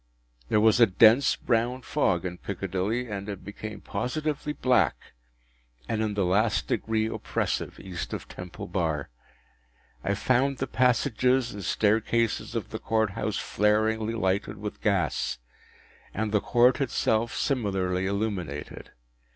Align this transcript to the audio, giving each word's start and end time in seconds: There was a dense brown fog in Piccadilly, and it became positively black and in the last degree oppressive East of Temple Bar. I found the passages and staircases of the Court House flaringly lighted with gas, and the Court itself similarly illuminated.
There 0.49 0.59
was 0.59 0.79
a 0.79 0.87
dense 0.87 1.35
brown 1.35 1.83
fog 1.83 2.25
in 2.25 2.39
Piccadilly, 2.39 3.07
and 3.07 3.29
it 3.29 3.45
became 3.45 3.81
positively 3.81 4.51
black 4.51 5.13
and 5.87 6.01
in 6.01 6.15
the 6.15 6.25
last 6.25 6.65
degree 6.67 7.05
oppressive 7.05 7.79
East 7.79 8.11
of 8.11 8.27
Temple 8.27 8.65
Bar. 8.65 9.09
I 10.03 10.15
found 10.15 10.57
the 10.57 10.65
passages 10.65 11.51
and 11.53 11.63
staircases 11.63 12.55
of 12.55 12.71
the 12.71 12.79
Court 12.79 13.11
House 13.11 13.37
flaringly 13.37 14.15
lighted 14.15 14.57
with 14.57 14.81
gas, 14.81 15.37
and 16.15 16.31
the 16.31 16.41
Court 16.41 16.81
itself 16.81 17.35
similarly 17.35 18.07
illuminated. 18.07 18.89